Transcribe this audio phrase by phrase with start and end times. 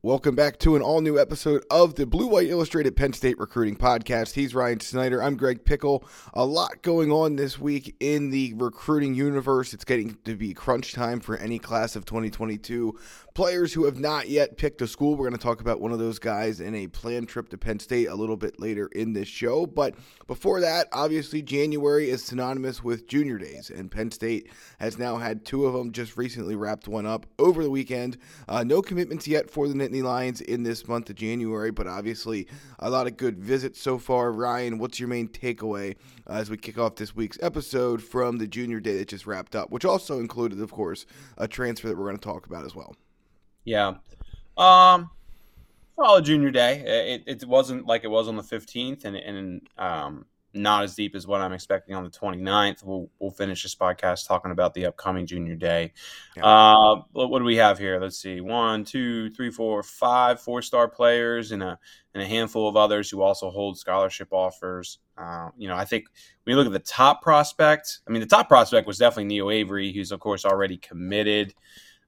[0.00, 3.74] Welcome back to an all new episode of the Blue White Illustrated Penn State Recruiting
[3.74, 4.34] Podcast.
[4.34, 5.20] He's Ryan Snyder.
[5.20, 6.04] I'm Greg Pickel.
[6.34, 9.74] A lot going on this week in the recruiting universe.
[9.74, 12.96] It's getting to be crunch time for any class of 2022
[13.38, 15.14] players who have not yet picked a school.
[15.14, 17.78] We're going to talk about one of those guys in a planned trip to Penn
[17.78, 19.64] State a little bit later in this show.
[19.64, 19.94] But
[20.26, 25.44] before that, obviously, January is synonymous with junior days, and Penn State has now had
[25.44, 28.18] two of them, just recently wrapped one up over the weekend.
[28.48, 32.48] Uh, no commitments yet for the Nittany Lions in this month of January, but obviously,
[32.80, 34.32] a lot of good visits so far.
[34.32, 35.94] Ryan, what's your main takeaway
[36.26, 39.54] uh, as we kick off this week's episode from the junior day that just wrapped
[39.54, 42.74] up, which also included, of course, a transfer that we're going to talk about as
[42.74, 42.96] well?
[43.64, 43.94] Yeah.
[44.56, 45.10] Um,
[45.96, 47.22] solid junior day.
[47.26, 51.14] It, it wasn't like it was on the 15th, and, and um, not as deep
[51.14, 52.84] as what I'm expecting on the 29th.
[52.84, 55.92] We'll, we'll finish this podcast talking about the upcoming junior day.
[56.36, 56.44] Yeah.
[56.44, 58.00] Uh, what, what, do we have here?
[58.00, 58.40] Let's see.
[58.40, 61.78] One, two, three, four, five four star players and a,
[62.14, 64.98] and a handful of others who also hold scholarship offers.
[65.16, 66.06] Uh, you know, I think
[66.44, 69.52] when you look at the top prospect, I mean, the top prospect was definitely Neeo
[69.52, 71.54] Avery, who's, of course, already committed.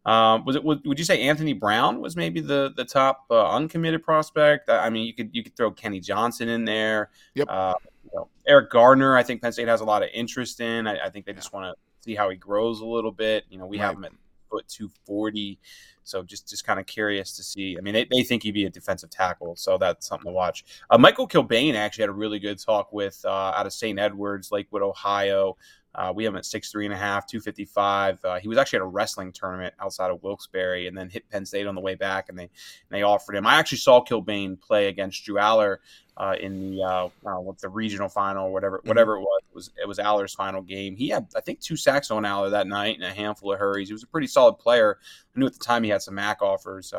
[0.07, 0.65] Um, was it?
[0.65, 4.71] Would, would, you say Anthony Brown was maybe the the top uh, uncommitted prospect?
[4.71, 7.11] I mean, you could you could throw Kenny Johnson in there.
[7.35, 7.49] Yep.
[7.51, 10.87] Uh, you know, Eric Gardner, I think Penn State has a lot of interest in.
[10.87, 13.45] I, I think they just want to see how he grows a little bit.
[13.51, 13.87] You know, we right.
[13.87, 14.13] have him at
[14.49, 15.59] foot two forty,
[16.03, 17.77] so just just kind of curious to see.
[17.77, 20.65] I mean, they, they think he'd be a defensive tackle, so that's something to watch.
[20.89, 23.99] Uh, Michael Kilbane actually had a really good talk with uh, out of St.
[23.99, 25.59] Edwards, Lakewood, Ohio.
[25.95, 28.25] Uh, we have him at six three and a half, two fifty five.
[28.25, 31.45] Uh, he was actually at a wrestling tournament outside of Wilkes-Barre, and then hit Penn
[31.45, 32.51] State on the way back, and they and
[32.91, 33.47] they offered him.
[33.47, 35.79] I actually saw Kilbane play against Drew Allar
[36.17, 38.89] uh, in the uh, uh, what the regional final or whatever mm-hmm.
[38.89, 39.43] whatever it was.
[39.51, 40.95] It was it was Allar's final game.
[40.95, 43.89] He had I think two sacks on Allar that night and a handful of hurries.
[43.89, 44.99] He was a pretty solid player.
[45.35, 46.93] I knew at the time he had some MAC offers.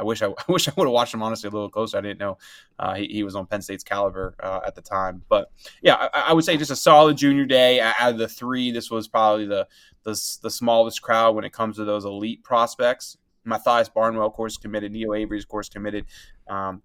[0.00, 1.98] I wish I, I wish I would have watched him honestly a little closer.
[1.98, 2.38] I didn't know
[2.78, 5.22] uh, he, he was on Penn State's caliber uh, at the time.
[5.28, 5.50] But
[5.82, 7.80] yeah, I, I, would say just a solid junior day.
[7.80, 9.68] Out of the three, this was probably the
[10.02, 13.18] the, the smallest crowd when it comes to those elite prospects.
[13.44, 14.92] Matthias Barnwell, of course, committed.
[14.92, 16.06] Neeo Avery, of course, committed.
[16.48, 16.82] Um,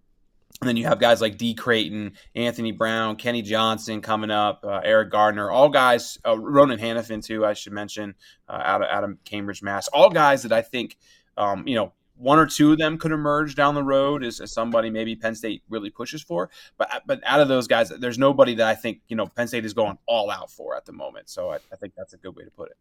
[0.62, 1.54] and then you have guys like D.
[1.54, 7.24] Creighton, Anthony Brown, Kenny Johnson coming up, uh, Eric Gardner, all guys, uh, Ronan Hanafin,
[7.24, 8.16] too, I should mention,
[8.48, 9.90] uh, out, of, out of Cambridge, Mass.
[9.90, 10.98] All guys that I think,
[11.36, 14.52] um, you know, one or two of them could emerge down the road as, as,
[14.52, 16.50] somebody maybe Penn State really pushes for.
[16.78, 19.66] But but out of those guys, there's nobody that I think you know Penn State
[19.66, 21.30] is going all out for at the moment.
[21.30, 22.78] So I, I think that's a good way to put it.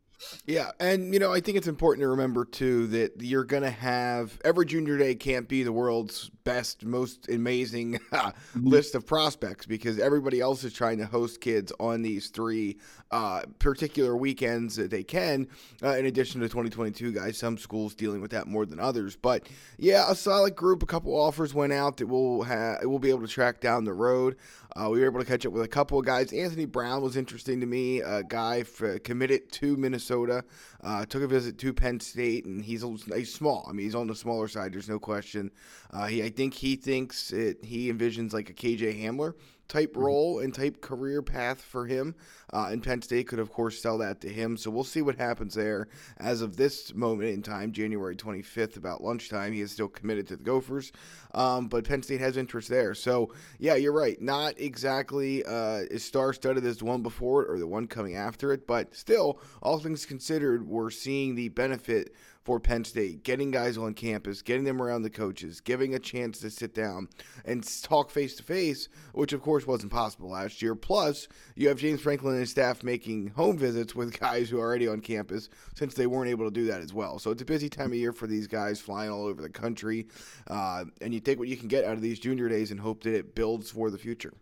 [0.46, 3.70] Yeah, and you know I think it's important to remember too that you're going to
[3.70, 8.66] have every junior day can't be the world's best, most amazing mm-hmm.
[8.66, 12.78] list of prospects because everybody else is trying to host kids on these three
[13.10, 15.48] uh, particular weekends that they can.
[15.82, 19.16] Uh, in addition to 2022 guys, some schools dealing with that more than others.
[19.24, 19.48] But
[19.78, 20.82] yeah, a solid group.
[20.82, 23.94] A couple offers went out that we'll have, we'll be able to track down the
[23.94, 24.36] road.
[24.76, 26.30] Uh, we were able to catch up with a couple of guys.
[26.30, 28.62] Anthony Brown was interesting to me, a guy
[29.02, 30.44] committed to Minnesota,
[30.82, 33.66] uh, took a visit to Penn State, and he's, he's small.
[33.66, 34.74] I mean, he's on the smaller side.
[34.74, 35.50] There's no question.
[35.90, 39.32] Uh, he, I think he thinks it, he envisions like a KJ Hamler
[39.68, 40.02] type mm-hmm.
[40.02, 42.14] role and type career path for him.
[42.52, 44.56] Uh, and Penn State could, of course, sell that to him.
[44.56, 45.88] So we'll see what happens there.
[46.18, 50.36] As of this moment in time, January 25th, about lunchtime, he is still committed to
[50.36, 50.92] the Gophers.
[51.34, 52.94] Um, but Penn State has interest there.
[52.94, 54.20] So, yeah, you're right.
[54.20, 58.14] Not exactly uh, as star studded as the one before it or the one coming
[58.14, 58.66] after it.
[58.66, 62.14] But still, all things considered, we're seeing the benefit
[62.44, 66.38] for Penn State, getting guys on campus, getting them around the coaches, giving a chance
[66.40, 67.08] to sit down
[67.44, 70.74] and talk face to face, which of course wasn't possible last year.
[70.74, 74.64] Plus, you have James Franklin and his staff making home visits with guys who are
[74.64, 77.18] already on campus since they weren't able to do that as well.
[77.18, 80.06] So it's a busy time of year for these guys flying all over the country.
[80.46, 83.02] Uh, and you take what you can get out of these junior days and hope
[83.04, 84.34] that it builds for the future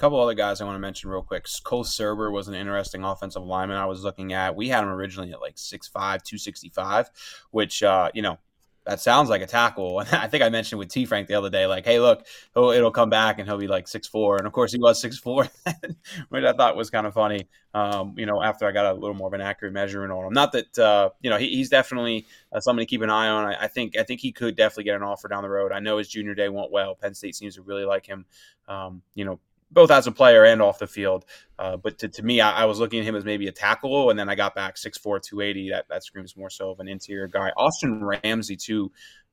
[0.00, 1.46] couple other guys I want to mention real quick.
[1.62, 4.56] Cole Serber was an interesting offensive lineman I was looking at.
[4.56, 7.10] We had him originally at like 6'5", 265,
[7.50, 8.38] which, uh, you know,
[8.86, 10.00] that sounds like a tackle.
[10.00, 12.26] And I think I mentioned with T Frank the other day, like, hey, look,
[12.56, 15.18] it'll come back and he'll be like six four, and of course he was six
[15.18, 15.48] four,
[16.30, 17.46] which I thought was kind of funny.
[17.74, 20.32] Um, you know, after I got a little more of an accurate measurement on him,
[20.32, 23.44] not that uh, you know he, he's definitely uh, somebody to keep an eye on.
[23.44, 25.72] I, I, think I think he could definitely get an offer down the road.
[25.72, 26.94] I know his junior day went well.
[26.94, 28.24] Penn State seems to really like him.
[28.66, 31.24] Um, you know, both as a player and off the field.
[31.58, 34.10] Uh, but to, to me, I, I, was looking at him as maybe a tackle,
[34.10, 35.70] and then I got back 6'4", 280.
[35.70, 37.52] That that screams more so of an interior guy.
[37.56, 38.90] Austin Ramsey too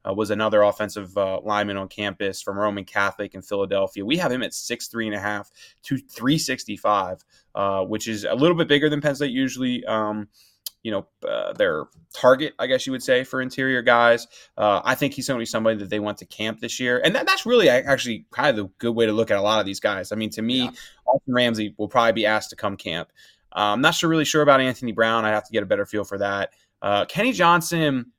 [0.07, 4.05] uh, was another offensive uh, lineman on campus from Roman Catholic in Philadelphia.
[4.05, 5.49] We have him at six three and a half
[5.83, 7.23] to three sixty five,
[7.55, 9.85] uh, which is a little bit bigger than Penn State usually.
[9.85, 10.27] Um,
[10.87, 11.83] you know uh, their
[12.15, 14.25] target, I guess you would say, for interior guys.
[14.57, 17.25] Uh, I think he's only somebody that they want to camp this year, and that,
[17.25, 19.81] that's really actually kind of the good way to look at a lot of these
[19.81, 20.13] guys.
[20.13, 20.71] I mean, to me, yeah.
[21.05, 23.09] Austin Ramsey will probably be asked to come camp.
[23.51, 25.25] Uh, I'm not sure, really sure about Anthony Brown.
[25.25, 26.51] I have to get a better feel for that.
[26.81, 28.13] Uh, Kenny Johnson.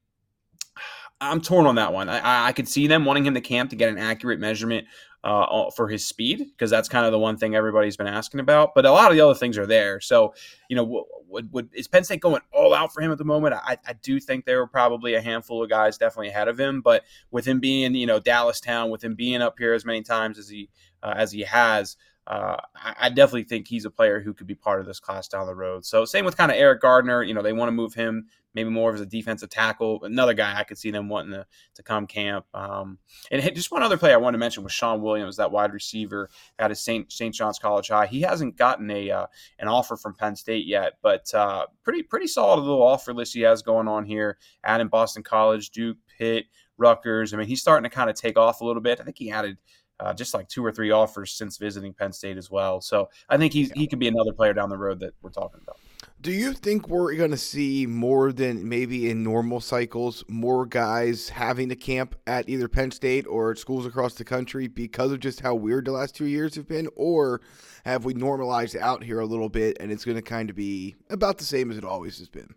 [1.21, 2.09] I'm torn on that one.
[2.09, 4.87] I, I could see them wanting him to camp to get an accurate measurement
[5.25, 8.75] uh, for his speed because that's kind of the one thing everybody's been asking about.
[8.75, 10.01] But a lot of the other things are there.
[10.01, 10.35] So
[10.69, 13.55] you know, would, would is Penn State going all out for him at the moment?
[13.55, 16.81] I, I do think there were probably a handful of guys definitely ahead of him.
[16.81, 20.39] But with him being you know Dallastown, with him being up here as many times
[20.39, 20.69] as he
[21.03, 21.97] uh, as he has.
[22.27, 25.29] Uh, I, I, definitely think he's a player who could be part of this class
[25.29, 25.87] down the road.
[25.87, 27.23] So same with kind of Eric Gardner.
[27.23, 28.27] You know, they want to move him
[28.59, 30.03] maybe more as a defensive tackle.
[30.03, 31.47] Another guy I could see them wanting to,
[31.77, 32.45] to come camp.
[32.53, 32.99] Um,
[33.31, 36.29] and just one other player I wanted to mention was Sean Williams, that wide receiver
[36.59, 37.13] out of St.
[37.13, 37.33] St.
[37.33, 38.07] John's College High.
[38.07, 39.27] He hasn't gotten a uh,
[39.61, 43.43] an offer from Penn State yet, but uh, pretty pretty solid little offer list he
[43.43, 44.39] has going on here.
[44.65, 46.47] Out in Boston College, Duke, Pitt,
[46.79, 47.33] Rutgers.
[47.33, 49.01] I mean, he's starting to kind of take off a little bit.
[49.01, 49.57] I think he added.
[50.01, 52.81] Uh, just like two or three offers since visiting Penn State as well.
[52.81, 55.59] So I think he's, he could be another player down the road that we're talking
[55.61, 55.78] about.
[56.21, 61.29] Do you think we're going to see more than maybe in normal cycles, more guys
[61.29, 65.41] having to camp at either Penn State or schools across the country because of just
[65.41, 66.89] how weird the last two years have been?
[66.97, 67.41] Or
[67.85, 70.97] have we normalized out here a little bit and it's going to kind of be
[71.09, 72.53] about the same as it always has been?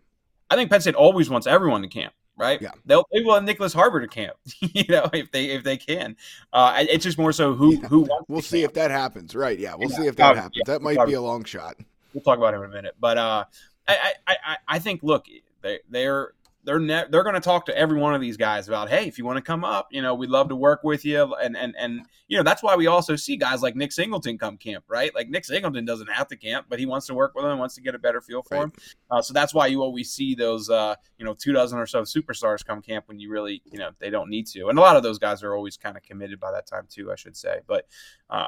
[0.50, 2.60] I think Penn State always wants everyone to camp right?
[2.62, 6.16] Yeah, they'll they want Nyckoles Harbor to camp, you know, if they if they can.
[6.52, 7.86] Uh, it's just more so who yeah.
[7.86, 8.08] who.
[8.26, 8.70] we'll see camp.
[8.70, 9.56] if that happens, right?
[9.56, 9.96] Yeah, we'll yeah.
[9.98, 10.56] see if that uh, happens.
[10.56, 10.72] Yeah.
[10.72, 11.76] That might be a long shot
[12.14, 12.94] we'll talk about him in a minute.
[12.98, 13.44] But uh,
[13.88, 15.26] I, I, I think look,
[15.62, 16.32] they they're
[16.64, 19.18] they're ne- they're going to talk to every one of these guys about, hey, if
[19.18, 21.74] you want to come up, you know, we'd love to work with you, and and
[21.76, 25.14] and you know that's why we also see guys like Nick Singleton come camp, right?
[25.14, 27.74] Like Nick Singleton doesn't have to camp, but he wants to work with them, wants
[27.74, 28.64] to get a better feel for right.
[28.64, 28.72] him.
[29.10, 32.02] Uh, so that's why you always see those, uh, you know, two dozen or so
[32.02, 34.96] superstars come camp when you really, you know, they don't need to, and a lot
[34.96, 37.60] of those guys are always kind of committed by that time too, I should say,
[37.66, 37.86] but.
[38.30, 38.46] Uh,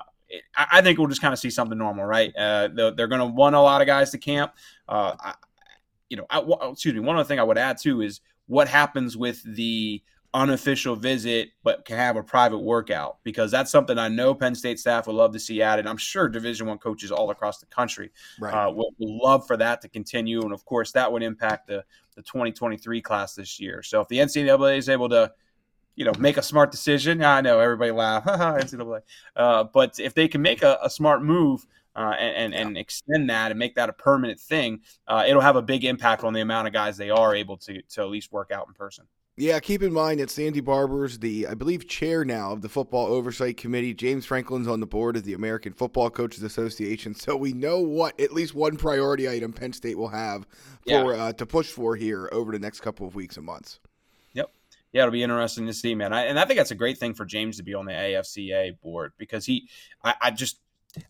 [0.56, 2.34] I think we'll just kind of see something normal, right?
[2.36, 4.52] Uh, they're, they're going to want a lot of guys to camp.
[4.88, 5.34] Uh, I,
[6.08, 7.00] you know, I, excuse me.
[7.00, 10.02] One other thing I would add too is what happens with the
[10.34, 14.80] unofficial visit, but can have a private workout because that's something I know Penn State
[14.80, 15.86] staff would love to see added.
[15.86, 18.10] I'm sure Division One coaches all across the country
[18.40, 18.52] right.
[18.52, 21.84] uh, would, would love for that to continue, and of course that would impact the
[22.16, 23.82] the 2023 class this year.
[23.82, 25.32] So if the NCAA is able to
[25.96, 27.22] you know, make a smart decision.
[27.22, 29.00] I know everybody laugh, NCAA.
[29.36, 32.60] Uh, but if they can make a, a smart move uh, and and, yeah.
[32.60, 36.24] and, extend that and make that a permanent thing, uh, it'll have a big impact
[36.24, 38.74] on the amount of guys they are able to to at least work out in
[38.74, 39.04] person.
[39.36, 43.08] Yeah, keep in mind that Sandy Barbour's the, I believe, chair now of the Football
[43.08, 43.92] Oversight Committee.
[43.92, 47.16] James Franklin's on the board of the American Football Coaches Association.
[47.16, 50.46] So we know what at least one priority item Penn State will have
[50.86, 51.24] for yeah.
[51.24, 53.80] uh, to push for here over the next couple of weeks and months
[54.94, 56.12] yeah, it'll be interesting to see, man.
[56.12, 58.80] I, and I think that's a great thing for James to be on the AFCA
[58.80, 59.68] board because he,
[60.04, 60.60] I, I just,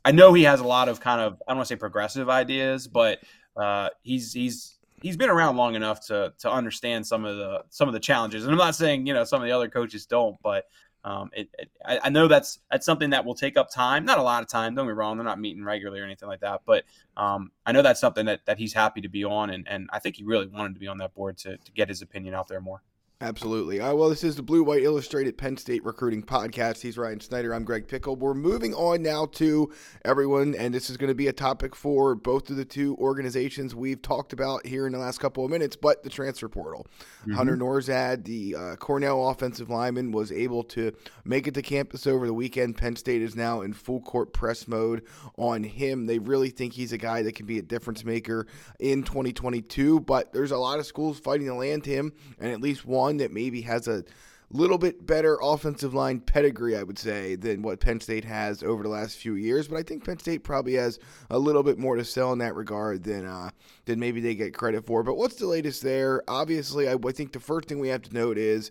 [0.04, 2.30] I know he has a lot of kind of, I don't want to say progressive
[2.30, 3.20] ideas, but
[3.54, 7.86] uh, he's he's he's been around long enough to to understand some of the some
[7.86, 8.44] of the challenges.
[8.44, 10.64] And I'm not saying you know some of the other coaches don't, but
[11.04, 14.06] um, it, it, I, I, know that's that's something that will take up time.
[14.06, 14.74] Not a lot of time.
[14.74, 15.18] Don't get me wrong.
[15.18, 16.62] They're not meeting regularly or anything like that.
[16.64, 16.84] But
[17.18, 19.98] um, I know that's something that, that he's happy to be on, and, and I
[19.98, 22.48] think he really wanted to be on that board to, to get his opinion out
[22.48, 22.82] there more.
[23.20, 23.80] Absolutely.
[23.80, 26.82] Uh, well, this is the Blue White Illustrated Penn State Recruiting Podcast.
[26.82, 27.54] He's Ryan Snyder.
[27.54, 28.16] I'm Greg Pickel.
[28.16, 29.72] We're moving on now to
[30.04, 33.72] everyone, and this is going to be a topic for both of the two organizations
[33.72, 36.88] we've talked about here in the last couple of minutes, but the transfer portal.
[37.20, 37.34] Mm-hmm.
[37.34, 40.92] Hunter Nourzad, the uh, Cornell offensive lineman, was able to
[41.24, 42.76] make it to campus over the weekend.
[42.76, 45.02] Penn State is now in full court press mode
[45.38, 46.06] on him.
[46.06, 48.48] They really think he's a guy that can be a difference maker
[48.80, 52.84] in 2022, but there's a lot of schools fighting to land him, and at least
[52.84, 54.04] one one that maybe has a
[54.50, 58.82] little bit better offensive line pedigree, I would say, than what Penn State has over
[58.82, 59.68] the last few years.
[59.68, 60.98] But I think Penn State probably has
[61.30, 63.50] a little bit more to sell in that regard than uh,
[63.86, 65.02] than maybe they get credit for.
[65.02, 66.22] But what's the latest there?
[66.28, 68.70] Obviously, I, I think the first thing we have to note is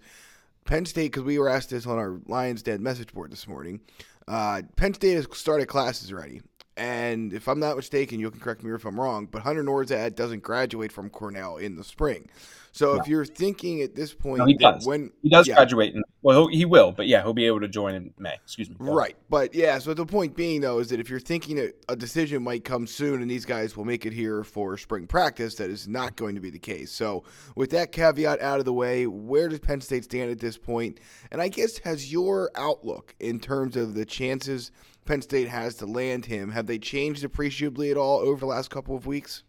[0.65, 3.81] Penn State, because we were asked this on our Lions Den message board this morning.
[4.27, 6.41] Uh, Penn State has started classes already.
[6.75, 10.15] And if I'm not mistaken, you can correct me if I'm wrong, but Hunter Nourzad
[10.15, 12.29] doesn't graduate from Cornell in the spring.
[12.73, 13.01] So no.
[13.01, 14.85] if you're thinking at this point, no, he does.
[14.87, 15.53] When he does yeah.
[15.53, 18.33] graduate, in, well, he will, but yeah, he'll be able to join in May.
[18.43, 18.75] Excuse me.
[18.79, 19.77] Right, but yeah.
[19.77, 22.87] So the point being though is that if you're thinking a, a decision might come
[22.87, 26.33] soon, and these guys will make it here for spring practice, that is not going
[26.33, 26.91] to be the case.
[26.91, 27.23] So
[27.55, 30.99] with that caveat out of the way, where does Penn State stand at this point?
[31.31, 34.71] And I guess has your outlook in terms of the chances
[35.05, 38.69] Penn State has to land him have they changed appreciably at all over the last
[38.69, 39.43] couple of weeks?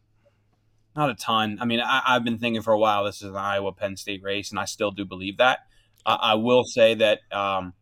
[0.96, 1.58] Not a ton.
[1.60, 4.22] I mean, I, have been thinking for a while this is an Iowa Penn State
[4.22, 5.60] race, and I still do believe that.
[6.06, 7.74] I, I will say that um,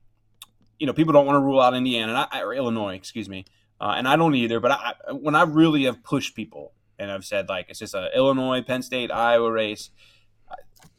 [0.78, 3.44] you know people don't want to rule out Indiana or Illinois, excuse me,
[3.80, 4.60] uh, and I don't either.
[4.60, 8.08] But I, when I really have pushed people and I've said like it's just a
[8.14, 9.90] Illinois, Penn State, Iowa race.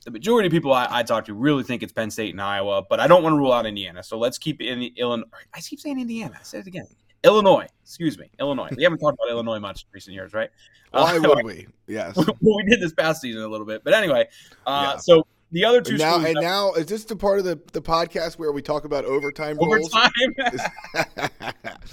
[0.03, 2.83] The majority of people I, I talk to really think it's Penn State and Iowa,
[2.89, 4.03] but I don't want to rule out Indiana.
[4.03, 5.27] So let's keep in the Illinois.
[5.53, 6.35] I keep saying Indiana.
[6.39, 6.87] I said it again.
[7.23, 8.69] Illinois, excuse me, Illinois.
[8.75, 10.49] We haven't talked about Illinois much in recent years, right?
[10.91, 11.67] Why uh, would we?
[11.87, 12.17] Yes.
[12.41, 14.27] we did this past season a little bit, but anyway.
[14.67, 14.97] Uh, yeah.
[14.97, 17.81] So the other two and now, and now is this the part of the, the
[17.81, 19.57] podcast where we talk about overtime?
[19.59, 20.11] Overtime.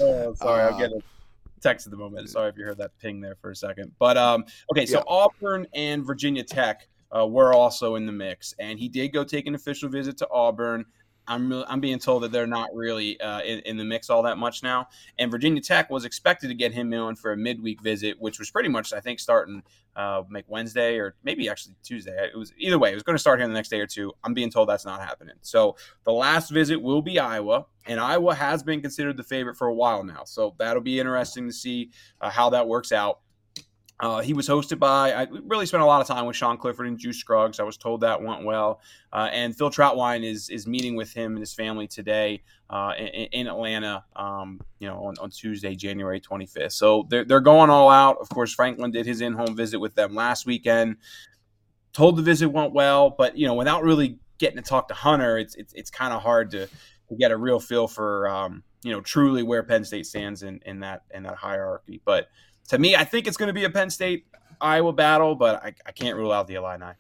[0.01, 2.29] oh, sorry, uh, I'm getting a text at the moment.
[2.29, 3.93] Sorry if you heard that ping there for a second.
[3.99, 5.05] But um, okay, so yeah.
[5.07, 9.47] Auburn and Virginia Tech uh, were also in the mix, and he did go take
[9.47, 10.85] an official visit to Auburn.
[11.31, 14.37] I'm I'm being told that they're not really uh, in, in, the mix all that
[14.37, 14.89] much now.
[15.19, 18.51] And Virginia Tech was expected to get him in for a midweek visit, which was
[18.51, 19.63] pretty much I think starting
[19.95, 22.31] uh, Wednesday or maybe actually Tuesday.
[22.33, 22.91] It was either way.
[22.91, 24.13] It was going to start here in the next day or two.
[24.25, 25.37] I'm being told that's not happening.
[25.43, 29.69] So the last visit will be Iowa, and Iowa has been considered the favorite for
[29.69, 30.25] a while now.
[30.25, 31.91] So that'll be interesting to see
[32.21, 33.21] uh, how that works out.
[34.01, 36.87] Uh, he was hosted by, I really spent a lot of time with Sean Clifford
[36.87, 37.61] and Juice Scruggs.
[37.61, 38.81] I was told that went well.
[39.13, 43.07] Uh, and Phil Trautwein is is meeting with him and his family today uh, in,
[43.07, 46.73] in, Atlanta, um, you know, on, on, Tuesday, January 25th.
[46.73, 48.19] So they're, they're going all out.
[48.21, 50.97] Of course, Franklin did his in home visit with them last weekend.
[51.93, 55.37] Told the visit went well, but, you know, without really getting to talk to Hunter,
[55.37, 56.69] it's, it's, it's kind of hard to,
[57.09, 60.61] to, get a real feel for, um, you know, truly where Penn State stands in,
[60.65, 62.01] in that in that hierarchy.
[62.05, 62.29] But
[62.71, 64.27] to me, I think it's going to be a Penn State
[64.61, 66.93] Iowa battle, but I, I can't rule out the Illini.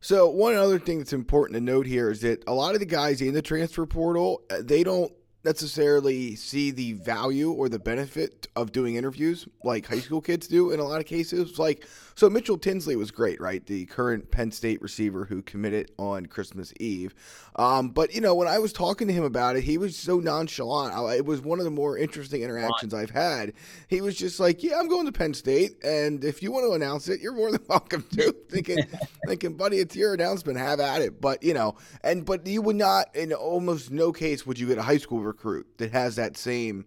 [0.00, 2.86] So one other thing that's important to note here is that a lot of the
[2.86, 5.12] guys in the transfer portal, uh, they don't
[5.46, 10.72] necessarily see the value or the benefit of doing interviews like high school kids do
[10.72, 11.58] in a lot of cases.
[11.58, 11.86] Like,
[12.16, 13.64] so Mitchell Tinsley was great, right?
[13.64, 17.14] The current Penn State receiver who committed on Christmas Eve.
[17.56, 20.18] Um, but, you know, when I was talking to him about it, he was so
[20.18, 20.94] nonchalant.
[21.14, 23.52] It was one of the more interesting interactions I've had.
[23.88, 25.76] He was just like, yeah, I'm going to Penn State.
[25.84, 28.34] And if you want to announce it, you're more than welcome to.
[28.48, 28.78] thinking,
[29.26, 30.58] thinking, buddy, it's your announcement.
[30.58, 31.20] Have at it.
[31.20, 34.78] But, you know, and, but you would not, in almost no case, would you get
[34.78, 35.35] a high school recruit
[35.78, 36.86] that has that same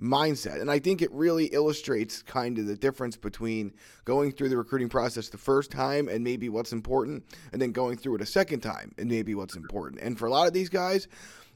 [0.00, 0.60] mindset.
[0.60, 3.72] And I think it really illustrates kind of the difference between
[4.04, 7.96] going through the recruiting process the first time and maybe what's important, and then going
[7.96, 10.00] through it a second time and maybe what's important.
[10.02, 11.08] And for a lot of these guys,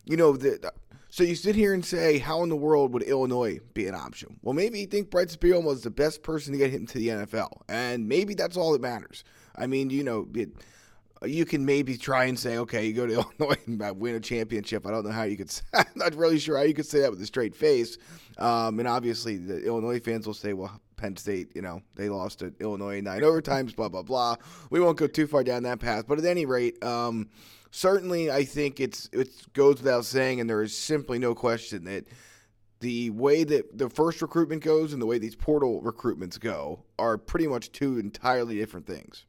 [0.04, 0.73] you know, the,
[1.11, 4.38] so you sit here and say, how in the world would Illinois be an option?
[4.42, 7.09] Well, maybe you think Bret Bielema was the best person to get him to the
[7.09, 9.25] NFL, and maybe that's all that matters.
[9.56, 10.50] I mean, you know, it,
[11.25, 14.87] you can maybe try and say, okay, you go to Illinois and win a championship.
[14.87, 15.50] I don't know how you could.
[15.50, 17.99] Say, I'm not really sure how you could say that with a straight face.
[18.39, 22.41] Um, and obviously, the Illinois fans will say, well, Penn State, you know, they lost
[22.41, 24.37] to Illinois in nine overtimes, blah blah blah.
[24.71, 27.29] We won't go too far down that path, but at any rate, um,
[27.71, 32.07] certainly, I think it's it goes without saying, and there is simply no question that
[32.81, 37.19] the way that the first recruitment goes and the way these portal recruitments go are
[37.19, 39.27] pretty much two entirely different things.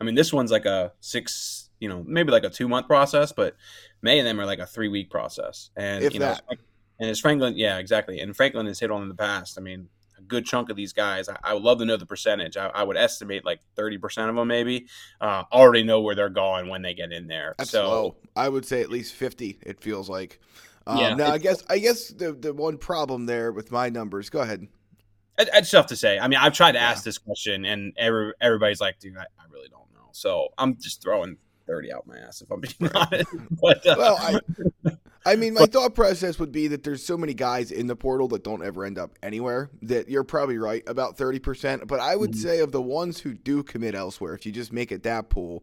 [0.00, 3.32] I mean, this one's like a six, you know, maybe like a two month process,
[3.32, 3.56] but
[4.02, 5.70] many of them are like a three week process.
[5.76, 6.42] And if you that.
[6.50, 6.56] know,
[7.00, 8.20] and as Franklin, yeah, exactly.
[8.20, 9.58] And Franklin has hit on in the past.
[9.58, 9.88] I mean,
[10.18, 12.56] a good chunk of these guys, I, I would love to know the percentage.
[12.56, 14.86] I, I would estimate like thirty percent of them maybe
[15.20, 17.54] uh, already know where they're going when they get in there.
[17.58, 18.16] That's so low.
[18.36, 19.58] I would say at least fifty.
[19.62, 20.40] It feels like.
[20.86, 24.30] Um, yeah, now I guess I guess the the one problem there with my numbers.
[24.30, 24.66] Go ahead.
[25.38, 26.18] It's tough to say.
[26.18, 26.90] I mean, I've tried to yeah.
[26.90, 30.76] ask this question, and every, everybody's like, "Dude, I, I, really don't know." So I'm
[30.76, 33.28] just throwing thirty out my ass if I'm being honest.
[33.60, 34.90] But, uh, well, I,
[35.32, 38.28] I mean, my thought process would be that there's so many guys in the portal
[38.28, 39.70] that don't ever end up anywhere.
[39.82, 41.86] That you're probably right about thirty percent.
[41.86, 42.40] But I would mm-hmm.
[42.40, 45.62] say of the ones who do commit elsewhere, if you just make it that pool,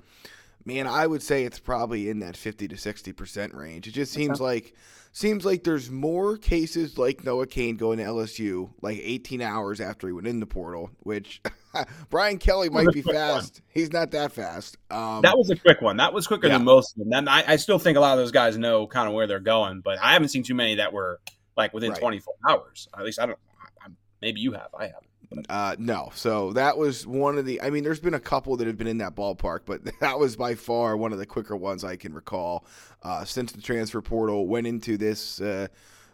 [0.68, 3.88] man, I would say it's probably in that fifty to sixty percent range.
[3.88, 4.76] It just seems like
[5.14, 10.06] seems like there's more cases like Noah Cain going to LSU like 18 hours after
[10.06, 11.42] he went in the portal, which
[12.12, 13.56] Brian Kelly might be fast.
[13.56, 13.64] One.
[13.70, 14.78] He's not that fast.
[14.92, 15.98] Um, that was a quick one.
[15.98, 16.58] That was quicker yeah.
[16.58, 17.28] than most of them.
[17.28, 19.82] I, I, still think a lot of those guys know kind of where they're going,
[19.82, 21.20] but I haven't seen too many that were
[21.56, 22.00] like within right.
[22.00, 22.88] 24 hours.
[22.96, 23.40] At least I don't.
[23.82, 23.88] I,
[24.22, 24.70] maybe you have.
[24.78, 25.07] I haven't.
[25.50, 26.10] Uh, no.
[26.14, 27.62] So that was one of the.
[27.62, 30.36] I mean, there's been a couple that have been in that ballpark, but that was
[30.36, 32.66] by far one of the quicker ones I can recall
[33.04, 35.68] uh, since the transfer portal went into this uh,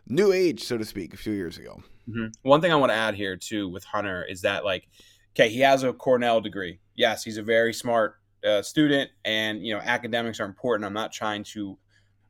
[0.08, 1.84] new age, so to speak, a few years ago.
[2.10, 2.28] Mm-hmm.
[2.42, 4.88] One thing I want to add here too with Hunter is that like,
[5.36, 6.80] okay, he has a Cornell degree.
[6.96, 10.86] Yes, he's a very smart uh, student, and you know academics are important.
[10.86, 11.78] I'm not trying to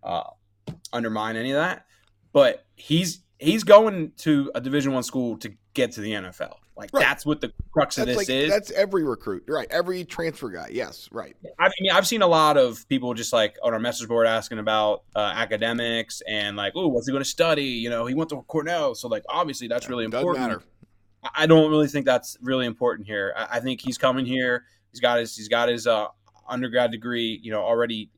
[0.04, 0.24] uh,
[0.92, 1.86] undermine any of that,
[2.34, 6.56] but he's he's going to a Division One school to get to the NFL.
[6.76, 7.02] Like right.
[7.02, 8.50] that's what the crux that's of this like, is.
[8.50, 9.68] That's every recruit, right?
[9.70, 10.70] Every transfer guy.
[10.72, 11.36] Yes, right.
[11.60, 14.60] I mean, I've seen a lot of people just like on our message board asking
[14.60, 17.64] about uh, academics and like, oh, what's he going to study?
[17.64, 20.40] You know, he went to Cornell, so like obviously that's yeah, really important.
[20.40, 20.64] Matter.
[21.36, 23.34] I don't really think that's really important here.
[23.38, 24.66] I, I, think he's coming here.
[24.92, 26.08] He's got his he's got his uh,
[26.50, 28.10] undergrad degree, you know, already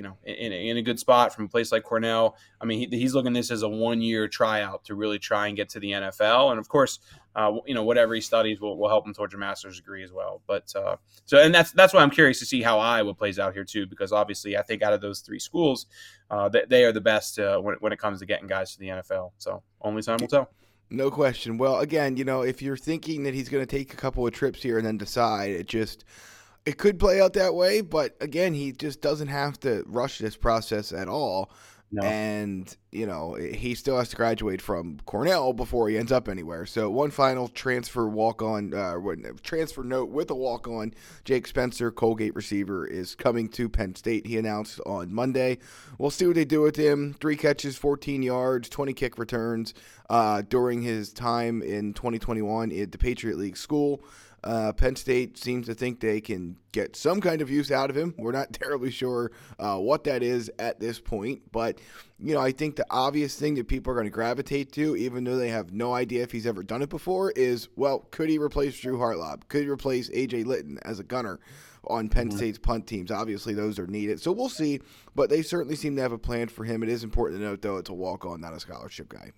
[0.00, 2.34] you know, in, in a good spot from a place like Cornell.
[2.58, 5.54] I mean, he, he's looking this as a one year tryout to really try and
[5.54, 6.52] get to the NFL.
[6.52, 7.00] And of course,
[7.36, 10.10] uh, you know, whatever he studies will, will help him towards a master's degree as
[10.10, 10.40] well.
[10.46, 13.52] But uh, so, and that's that's why I'm curious to see how Iowa plays out
[13.52, 15.84] here too, because obviously I think out of those three schools,
[16.30, 18.78] uh, they, they, are the best uh, when, when it comes to getting guys to
[18.78, 19.32] the NFL.
[19.36, 20.48] So only time will tell.
[20.88, 21.58] No question.
[21.58, 24.32] Well, again, you know, if you're thinking that he's going to take a couple of
[24.32, 26.06] trips here and then decide, it just
[26.66, 30.36] it could play out that way, but again, he just doesn't have to rush this
[30.36, 31.50] process at all.
[31.92, 32.04] No.
[32.04, 36.64] And, you know, he still has to graduate from Cornell before he ends up anywhere.
[36.64, 38.94] So, one final transfer walk on, uh,
[39.42, 44.24] transfer note with a walk on Jake Spencer, Colgate receiver, is coming to Penn State.
[44.24, 45.58] He announced on Monday.
[45.98, 47.16] We'll see what they do with him.
[47.20, 49.74] Three catches, 14 yards, 20 kick returns
[50.08, 54.00] uh, during his time in 2021 at the Patriot League school.
[54.42, 57.96] Uh, Penn State seems to think they can get some kind of use out of
[57.96, 58.14] him.
[58.16, 61.78] We're not terribly sure uh, what that is at this point, but
[62.18, 65.24] you know, I think the obvious thing that people are going to gravitate to, even
[65.24, 68.38] though they have no idea if he's ever done it before, is well, could he
[68.38, 69.48] replace Drew Hartlaub?
[69.48, 71.40] Could he replace AJ Lytton as a gunner?
[71.84, 72.36] on Penn mm-hmm.
[72.36, 73.10] State's punt teams.
[73.10, 74.20] Obviously, those are needed.
[74.20, 74.80] So we'll see,
[75.14, 76.82] but they certainly seem to have a plan for him.
[76.82, 79.32] It is important to note, though, it's a walk on, not a scholarship guy.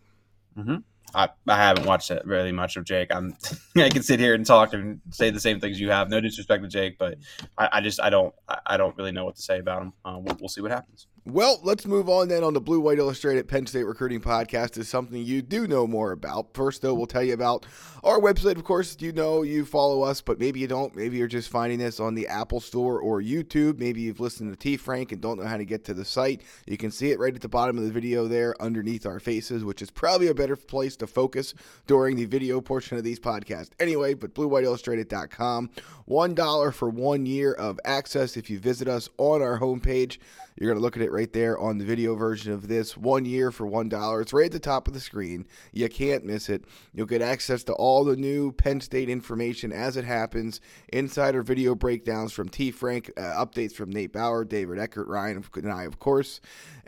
[0.59, 0.76] Mm-hmm.
[1.15, 3.15] I, I haven't watched it really much of Jake.
[3.15, 3.36] I'm
[3.76, 6.08] I can sit here and talk and say the same things you have.
[6.08, 7.19] No disrespect to Jake, but
[7.58, 8.34] I, I just I don't
[8.67, 9.93] I don't really know what to say about him.
[10.04, 11.06] Uh, we'll, we'll see what happens.
[11.25, 14.89] Well, let's move on then on the Blue White Illustrated Penn State Recruiting Podcast is
[14.89, 16.52] something you do know more about.
[16.52, 17.65] First, though, we'll tell you about
[18.02, 18.56] our website.
[18.56, 20.97] Of course, you know you follow us, but maybe you don't.
[20.97, 23.78] Maybe you're just finding this on the Apple Store or YouTube.
[23.78, 26.43] Maybe you've listened to T Frank and don't know how to get to the site.
[26.67, 29.65] You can see it right at the bottom of the video there underneath our faces,
[29.65, 31.54] which is probably a better place to focus
[31.87, 33.71] during the video portion of these podcasts.
[33.78, 35.71] Anyway, but bluewhiteillustrated.com.
[36.08, 40.19] $1 for one year of access if you visit us on our homepage.
[40.56, 42.97] You're going to look at it right there on the video version of this.
[42.97, 44.23] One year for $1.
[44.23, 45.47] It's right at the top of the screen.
[45.73, 46.65] You can't miss it.
[46.93, 50.60] You'll get access to all the new Penn State information as it happens,
[50.93, 52.71] insider video breakdowns from T.
[52.71, 56.41] Frank, uh, updates from Nate Bauer, David Eckert, Ryan, and I, of course.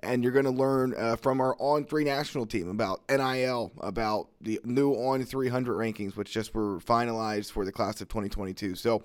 [0.02, 4.28] And you're going to learn uh, from our On 3 national team about NIL, about
[4.40, 8.74] the new On 300 rankings, which just were finalized for the class of 2022.
[8.74, 9.02] So,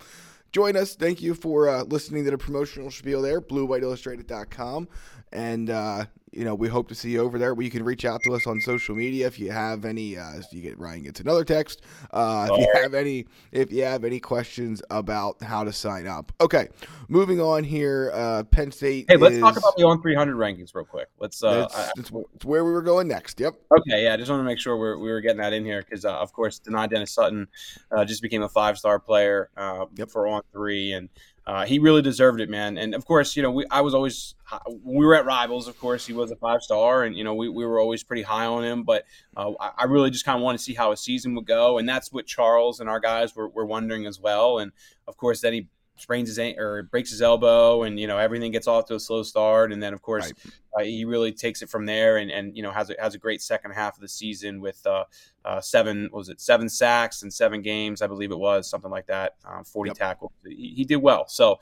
[0.52, 0.96] join us.
[0.96, 4.88] Thank you for uh, listening to the promotional spiel there, bluewhiteillustrated.com.
[5.32, 7.60] And uh, you know, we hope to see you over there.
[7.60, 10.18] You can reach out to us on social media if you have any.
[10.18, 11.82] Uh, you get Ryan gets another text.
[12.12, 16.32] Uh, if you have any, if you have any questions about how to sign up.
[16.40, 16.70] Okay,
[17.08, 18.12] moving on here.
[18.14, 19.06] Uh, Penn State.
[19.08, 21.08] Hey, let's is, talk about the on 300 rankings real quick.
[21.20, 21.44] Let's.
[21.44, 23.40] Uh, that's, that's, that's, where we were going next.
[23.40, 23.56] Yep.
[23.80, 24.14] Okay, yeah.
[24.14, 26.14] I just want to make sure we're, we were getting that in here because, uh,
[26.14, 27.48] of course, Dani Dennis Sutton
[27.92, 30.10] uh, just became a five star player uh, yep.
[30.10, 31.10] for on three, and
[31.50, 32.78] uh, he really deserved it, man.
[32.78, 34.36] And of course, you know, we, I was always
[34.84, 35.68] we were at rivals.
[35.68, 38.22] Of course, he was a five star, and you know, we, we were always pretty
[38.22, 38.84] high on him.
[38.84, 41.48] But uh, I, I, really just kind of wanted to see how his season would
[41.48, 44.60] go, and that's what Charles and our guys were, were wondering as well.
[44.60, 44.72] And
[45.08, 45.68] of course, then he
[46.02, 49.24] sprains his or breaks his elbow, and you know everything gets off to a slow
[49.24, 50.34] start, and then of course
[50.76, 50.82] right.
[50.82, 53.18] uh, he really takes it from there, and and you know has a, has a
[53.18, 55.04] great second half of the season with uh,
[55.46, 59.08] uh, seven was it seven sacks and seven games, I believe it was something like
[59.08, 59.98] that, um, forty yep.
[59.98, 60.32] tackles.
[60.46, 61.60] He, he, did well, so.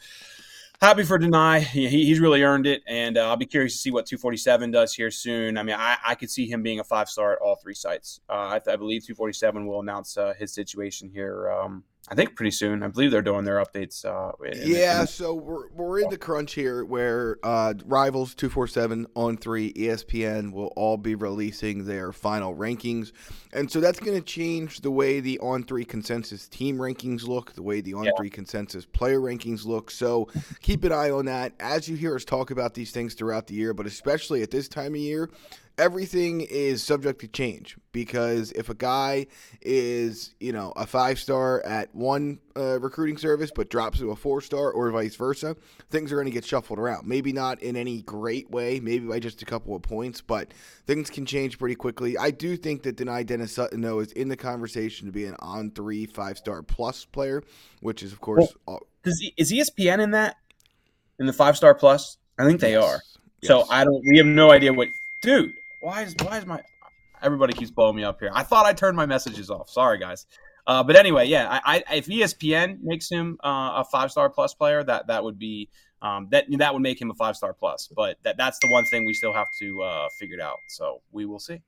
[0.80, 1.60] Happy for Deny.
[1.60, 4.94] He, he's really earned it, and uh, I'll be curious to see what 247 does
[4.94, 5.58] here soon.
[5.58, 8.22] I mean, I, I could see him being a five star at all three sites.
[8.30, 12.52] Uh, I, I, believe 247 will announce uh, his situation here um, I think pretty
[12.52, 12.84] soon.
[12.84, 14.06] I believe they're doing their updates.
[14.06, 14.32] Uh,
[14.64, 19.08] yeah, in, so we're we're in the crunch here where uh, Rivals two four seven
[19.14, 23.12] on three ESPN will all be releasing their final rankings,
[23.52, 27.54] and so that's going to change the way the on three consensus team rankings look,
[27.54, 28.36] the way the on three yeah.
[28.36, 29.92] consensus player rankings look.
[29.92, 30.30] So
[30.62, 33.56] keep an eye on that as you hear us talk about these things throughout the
[33.56, 35.30] year, but especially at this time of year
[35.78, 39.28] everything is subject to change because if a guy
[39.62, 44.16] is, you know, a five star at one uh, recruiting service but drops to a
[44.16, 45.56] four star or vice versa,
[45.90, 47.08] things are going to get shuffled around.
[47.08, 50.54] Maybe not in any great way, maybe by just a couple of points, but
[50.88, 52.18] things can change pretty quickly.
[52.18, 55.36] I do think that Dani Dennis Sutton, though, is in the conversation to be an
[55.40, 57.44] on three five star plus player,
[57.82, 58.54] which is, of course.
[58.66, 60.38] Well, is ESPN in that?
[61.20, 62.18] In the five star plus?
[62.40, 62.84] I think they yes.
[62.84, 63.02] are.
[63.42, 63.48] Yes.
[63.48, 64.04] So I don't.
[64.08, 64.90] We have no idea what,
[65.22, 65.54] dude
[65.88, 66.62] why is why is my
[67.24, 68.30] everybody keeps blowing me up here?
[68.34, 69.70] I thought I turned my messages off.
[69.70, 70.26] Sorry, guys.
[70.68, 74.54] Uh, but anyway, yeah, I, I, if ESPN makes him uh, a five star plus
[74.54, 75.70] player, that that would be
[76.02, 77.88] um, that that would make him a five star plus.
[77.96, 80.58] But that that's the one thing we still have to uh, figure it out.
[80.68, 81.62] So we will see.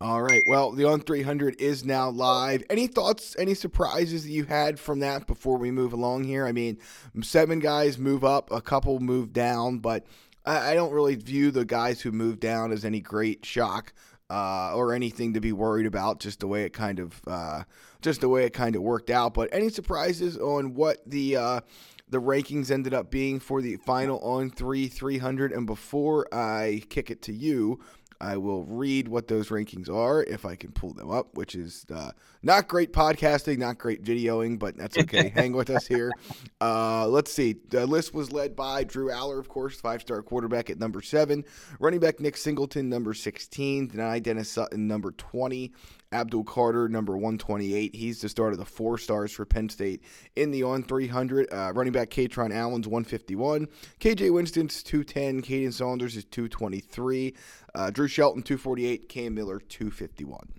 [0.00, 0.42] All right.
[0.48, 2.64] Well, the on 300 is now live.
[2.68, 6.44] Any thoughts, any surprises that you had from that before we move along here?
[6.44, 6.78] I mean,
[7.22, 10.04] seven guys move up, a couple move down, but
[10.44, 13.92] I, I don't really view the guys who moved down as any great shock.
[14.30, 16.18] Uh, or anything to be worried about.
[16.18, 17.64] Just the way it kind of, uh,
[18.00, 19.34] just the way it kind of worked out.
[19.34, 21.60] But any surprises on what the uh,
[22.08, 25.52] the rankings ended up being for the final on three 300?
[25.52, 27.80] And before I kick it to you,
[28.22, 31.84] I will read what those rankings are if I can pull them up, which is
[31.92, 35.28] uh, not great podcasting, not great videoing, but that's okay.
[35.34, 36.12] Hang with us here.
[36.60, 37.56] Uh, let's see.
[37.70, 41.44] The list was led by Drew Allar, of course, five star quarterback at number seven,
[41.80, 45.72] running back Nick Singleton, number 16, Dani Dennis Sutton, number 20,
[46.12, 47.94] Abdul Carter, number 128.
[47.94, 50.02] He's the start of the four stars for Penn State
[50.36, 51.52] in the on 300.
[51.52, 53.66] Uh, running back Kaytron Allen's 151.
[54.00, 55.42] KJ Winston's 210.
[55.42, 57.34] Kaden Saunders is 223.
[57.74, 59.08] Uh, Drew Shelton 248.
[59.08, 60.52] Cam Miller 251.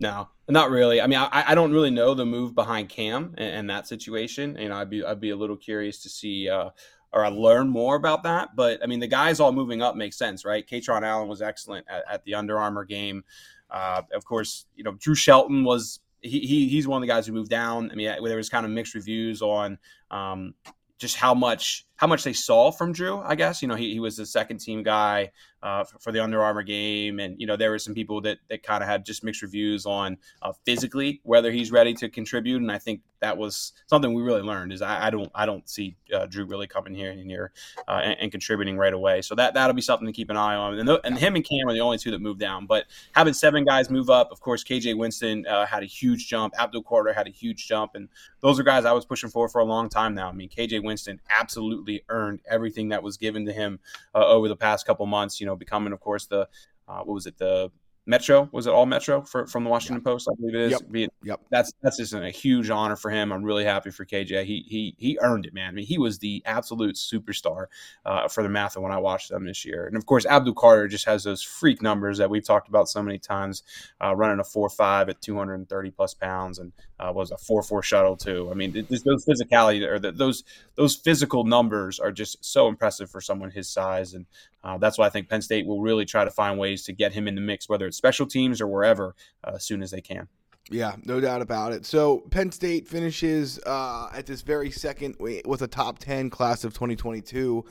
[0.00, 1.00] No, not really.
[1.00, 4.56] I mean, I, I don't really know the move behind Cam and, and that situation.
[4.58, 6.70] You know, I'd be I'd be a little curious to see uh,
[7.14, 8.56] or I learn more about that.
[8.56, 10.66] But I mean, the guys all moving up makes sense, right?
[10.68, 13.24] Kaytron Allen was excellent at, at the Under Armour game.
[13.70, 17.26] Uh, of course, you know Drew Shelton was he, he he's one of the guys
[17.26, 17.90] who moved down.
[17.90, 19.78] I mean, there was kind of mixed reviews on
[20.10, 20.54] um,
[20.98, 23.18] just how much how much they saw from Drew.
[23.20, 25.30] I guess you know he, he was the second team guy
[25.62, 28.62] uh, for, the Under Armour game, and you know there were some people that that
[28.62, 32.60] kind of had just mixed reviews on uh, physically whether he's ready to contribute.
[32.60, 35.66] And I think that was something we really learned is I, I don't I don't
[35.66, 37.52] see uh, Drew really coming here and here
[37.88, 39.22] uh, and, and, contributing right away.
[39.22, 40.78] So that that'll be something to keep an eye on.
[40.78, 42.66] And, the, and him and Cam are the only two that moved down.
[42.66, 46.52] But having seven guys move up, of course, KJ Winston uh, had a huge jump.
[46.58, 48.10] Abdul Carter had a huge jump, and
[48.42, 50.28] those are guys I was pushing for for a long time now.
[50.28, 53.78] I mean, KJ Winston absolutely earned everything that was given to him
[54.14, 55.40] uh, over the past couple months.
[55.40, 56.48] You know, becoming, of course, the
[56.88, 57.70] uh, what was it, the
[58.06, 60.04] Metro was it all Metro for, from the Washington yep.
[60.04, 60.28] Post?
[60.30, 60.70] I believe it is.
[60.72, 60.82] Yep.
[60.90, 61.40] Being, yep.
[61.50, 63.32] That's that's just a huge honor for him.
[63.32, 64.44] I'm really happy for KJ.
[64.44, 65.68] He he he earned it, man.
[65.68, 67.66] I mean, he was the absolute superstar
[68.04, 69.86] uh, for DeMatha when I watched them this year.
[69.86, 73.02] And of course, Abdul Carter just has those freak numbers that we've talked about so
[73.02, 73.62] many times,
[74.02, 77.82] uh, running a four five at 230 plus pounds, and uh, was a four four
[77.82, 78.48] shuttle too.
[78.50, 83.20] I mean, those physicality or the, those those physical numbers are just so impressive for
[83.20, 84.26] someone his size, and
[84.64, 87.12] uh, that's why I think Penn State will really try to find ways to get
[87.12, 90.00] him in the mix, whether it's special teams or wherever, uh, as soon as they
[90.00, 90.28] can.
[90.70, 91.84] Yeah, no doubt about it.
[91.84, 96.72] So Penn State finishes uh, at this very second with a top 10 class of
[96.72, 97.64] 2022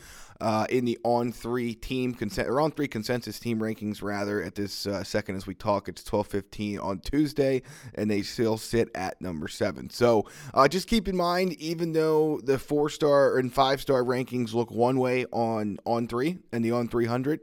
[0.44, 4.56] uh, in the on three team consent or on three consensus team rankings rather at
[4.56, 5.88] this uh, second as we talk.
[5.88, 7.62] It's 12:15 on Tuesday
[7.96, 12.40] and they still sit at number 7 so uh, just keep in mind even though
[12.44, 16.72] the 4 star and 5 star rankings look one way on on 3 and the
[16.72, 17.42] on 300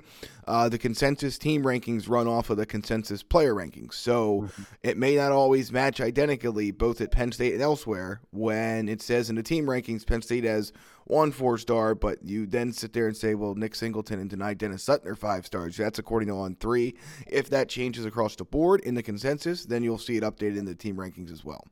[0.50, 3.94] uh, the consensus team rankings run off of the consensus player rankings.
[3.94, 4.62] So mm-hmm.
[4.82, 9.30] it may not always match identically both at Penn State and elsewhere when it says
[9.30, 10.72] in the team rankings Penn State has
[11.04, 14.56] one four star, but you then sit there and say, well, Nick Singleton and Dani
[14.56, 15.76] Dennis Sutton are five stars.
[15.76, 16.94] That's according to on three.
[17.26, 20.64] If that changes across the board in the consensus, then you'll see it updated in
[20.64, 21.66] the team rankings as well.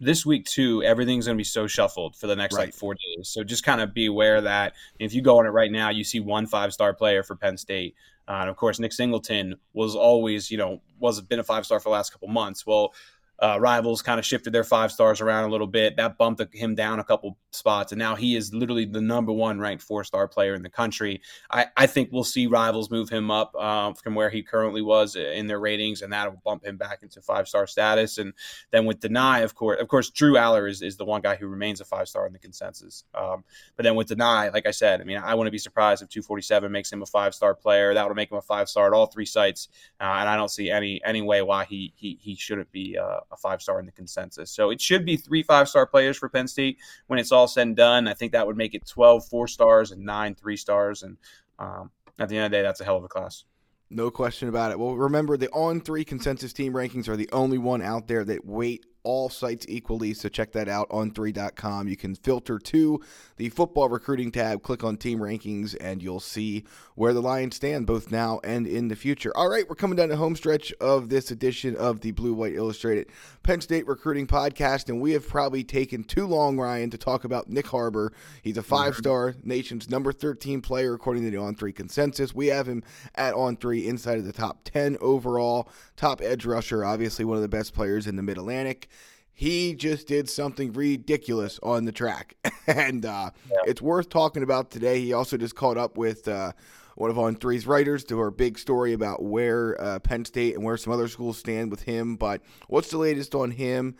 [0.00, 2.66] This week too, everything's going to be so shuffled for the next right.
[2.66, 3.28] like four days.
[3.28, 6.04] So just kind of be aware that if you go on it right now, you
[6.04, 7.94] see one five star player for Penn State.
[8.26, 11.78] Uh, and of course, Nick Singleton was always, you know, was been a five star
[11.78, 12.66] for the last couple months.
[12.66, 12.92] Well,
[13.40, 15.96] uh, rivals kind of shifted their five stars around a little bit.
[15.96, 19.58] That bumped him down a couple spots, and now he is literally the number one
[19.58, 21.20] ranked four star player in the country.
[21.50, 25.16] I, I think we'll see rivals move him up uh, from where he currently was
[25.16, 28.18] in their ratings, and that'll bump him back into five star status.
[28.18, 28.34] And
[28.70, 31.48] then with Deny, of course, of course, Drew Allar is, is the one guy who
[31.48, 33.04] remains a five star in the consensus.
[33.14, 33.44] Um,
[33.76, 36.70] but then with Deny, like I said, I mean, I wouldn't be surprised if 247
[36.70, 37.94] makes him a five star player.
[37.94, 39.68] That would make him a five star at all three sites,
[40.00, 42.96] uh, and I don't see any any way why he he he shouldn't be.
[43.32, 44.50] A five star in the consensus.
[44.50, 47.66] So it should be three five star players for Penn State when it's all said
[47.66, 48.08] and done.
[48.08, 51.02] I think that would make it 12 four stars and nine three stars.
[51.02, 51.16] And
[51.58, 53.44] um, at the end of the day, that's a hell of a class.
[53.90, 54.78] No question about it.
[54.78, 58.44] Well, remember the on three consensus team rankings are the only one out there that
[58.44, 60.14] weight all sites equally.
[60.14, 61.88] So check that out on 3.com.
[61.88, 63.00] You can filter to
[63.36, 66.64] the football recruiting tab, click on team rankings, and you'll see
[66.94, 69.32] where the Lions stand both now and in the future.
[69.36, 72.54] All right, we're coming down to home stretch of this edition of the Blue White
[72.54, 73.08] Illustrated
[73.42, 77.48] Penn State Recruiting Podcast, and we have probably taken too long, Ryan, to talk about
[77.48, 78.12] Nick Harbor.
[78.42, 82.34] He's a five star, nation's number 13 player according to the on three consensus.
[82.34, 82.82] We have him
[83.14, 87.42] at on three inside of the top 10 overall, top edge rusher, obviously one of
[87.42, 88.88] the best players in the Mid Atlantic
[89.34, 92.36] he just did something ridiculous on the track,
[92.68, 93.56] and uh, yeah.
[93.66, 95.00] it's worth talking about today.
[95.00, 96.52] He also just caught up with uh,
[96.94, 100.62] one of On Three's writers to our big story about where uh, Penn State and
[100.62, 102.14] where some other schools stand with him.
[102.14, 103.96] But what's the latest on him?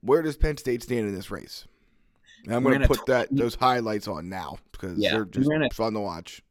[0.00, 1.66] Where does Penn State stand in this race?
[2.44, 5.68] And I'm going to put that those highlights on now because yeah, they're just a,
[5.74, 6.42] fun to watch.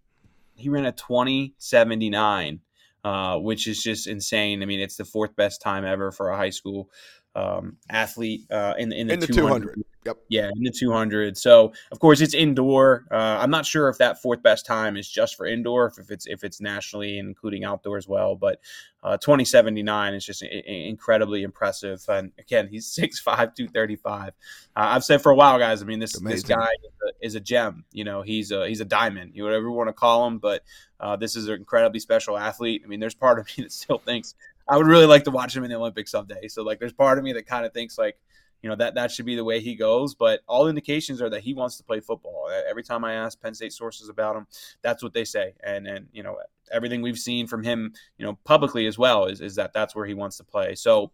[0.55, 2.59] He ran a 2079,
[3.03, 4.61] uh, which is just insane.
[4.61, 6.89] I mean, it's the fourth best time ever for a high school
[7.37, 9.75] um, athlete uh, in, in the, in the 200.
[9.75, 9.83] 200.
[10.05, 10.17] Yep.
[10.29, 11.37] Yeah, in the 200.
[11.37, 13.05] So of course it's indoor.
[13.11, 16.25] Uh, I'm not sure if that fourth best time is just for indoor, if it's
[16.25, 18.35] if it's nationally including outdoor as well.
[18.35, 18.59] But
[19.03, 22.03] uh, 2079 is just incredibly impressive.
[22.07, 24.29] And again, he's 6'5", 235.
[24.29, 24.31] Uh,
[24.75, 25.81] I've said for a while, guys.
[25.81, 26.35] I mean, this Amazing.
[26.35, 27.83] this guy is a, is a, gem.
[27.91, 29.31] You know, he's a he's a diamond.
[29.35, 30.63] You whatever you want to call him, but
[31.01, 32.81] uh, this is an incredibly special athlete.
[32.83, 34.35] I mean, there's part of me that still thinks
[34.67, 36.47] I would really like to watch him in the Olympics someday.
[36.47, 38.17] So like, there's part of me that kind of thinks like,
[38.61, 40.15] you know, that that should be the way he goes.
[40.15, 42.49] But all indications are that he wants to play football.
[42.67, 44.47] Every time I ask Penn State sources about him,
[44.81, 45.53] that's what they say.
[45.63, 46.37] And and you know,
[46.71, 50.05] everything we've seen from him, you know, publicly as well is is that that's where
[50.05, 50.75] he wants to play.
[50.75, 51.11] So.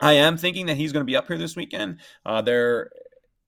[0.00, 1.98] I am thinking that he's going to be up here this weekend.
[2.26, 2.90] Uh, there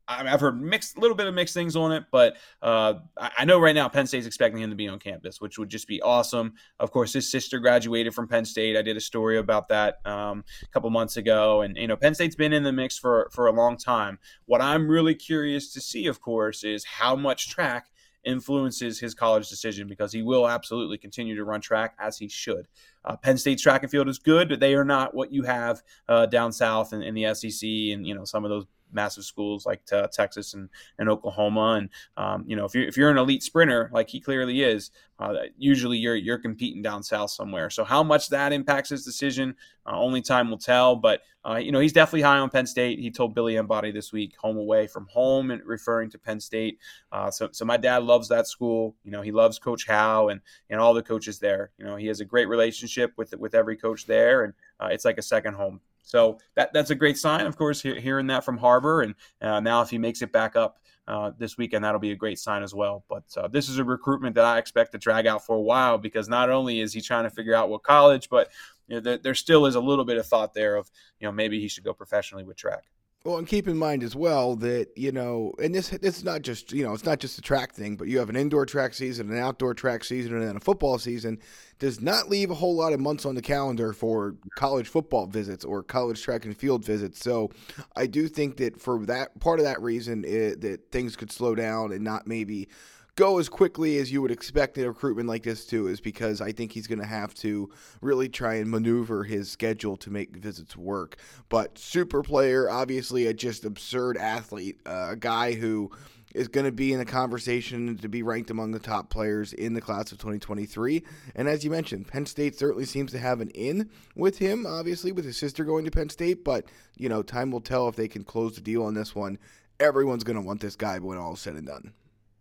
[0.07, 3.59] I've heard mixed, a little bit of mixed things on it, but uh, I know
[3.59, 6.55] right now Penn State's expecting him to be on campus, which would just be awesome.
[6.79, 8.77] Of course, his sister graduated from Penn State.
[8.77, 12.15] I did a story about that um, a couple months ago, and you know Penn
[12.15, 14.19] State's been in the mix for for a long time.
[14.47, 17.87] What I'm really curious to see, of course, is how much track
[18.25, 22.67] influences his college decision because he will absolutely continue to run track as he should.
[23.05, 25.83] Uh, Penn State's track and field is good, but they are not what you have
[26.09, 29.67] uh, down south in, in, the SEC and you know some of those massive schools
[29.67, 30.69] like uh, Texas and,
[30.99, 31.79] and Oklahoma.
[31.79, 34.91] And um, you know, if you're if you're an elite sprinter like he clearly is,
[35.19, 37.71] uh, usually you're you're competing down south somewhere.
[37.71, 39.55] So how much that impacts his decision,
[39.87, 40.97] uh, only time will tell.
[40.97, 42.99] But uh, you know, he's definitely high on Penn State.
[42.99, 46.79] He told Billy Embody this week, "Home away from home," and referring to Penn State.
[47.13, 48.97] Uh, so so my dad loves that school.
[49.05, 51.71] You know, he loves Coach Howe and and all the coaches there.
[51.79, 54.55] You know, he has a great relationship with with every coach there, and
[54.93, 58.45] it's like a second home so that that's a great sign, of course, hearing that
[58.45, 59.03] from Harbor.
[59.03, 62.17] And uh, now if he makes it back up uh, this weekend, that'll be a
[62.17, 63.05] great sign as well.
[63.09, 65.99] But uh, this is a recruitment that I expect to drag out for a while
[65.99, 68.51] because not only is he trying to figure out what college, but
[68.87, 71.33] you know, there, there still is a little bit of thought there of you know
[71.33, 72.85] maybe he should go professionally with track.
[73.25, 76.73] Well, and keep in mind as well that you know, and this is not just
[76.73, 79.31] you know, it's not just a track thing, but you have an indoor track season,
[79.31, 81.39] an outdoor track season, and then a football season.
[81.79, 85.65] Does not leave a whole lot of months on the calendar for college football visits
[85.65, 87.19] or college track and field visits.
[87.19, 87.51] So,
[87.97, 91.55] I do think that for that part of that reason, it, that things could slow
[91.55, 92.69] down and not maybe
[93.17, 96.53] go as quickly as you would expect a recruitment like this to is because I
[96.53, 100.77] think he's going to have to really try and maneuver his schedule to make visits
[100.77, 101.17] work.
[101.49, 105.93] But super player, obviously a just absurd athlete, uh, a guy who
[106.35, 109.75] is going to be in the conversation to be ranked among the top players in
[109.75, 111.05] the class of 2023.
[111.37, 115.13] And as you mentioned, Penn State certainly seems to have an in with him, obviously,
[115.13, 116.43] with his sister going to Penn State.
[116.43, 116.65] But,
[116.97, 119.39] you know, time will tell if they can close the deal on this one.
[119.79, 121.93] Everyone's going to want this guy when all is said and done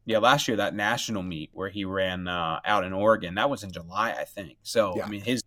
[0.06, 3.64] yeah, last year that national meet where he ran uh, out in Oregon, that was
[3.64, 4.58] in July, I think.
[4.64, 5.06] So yeah.
[5.06, 5.44] I mean, his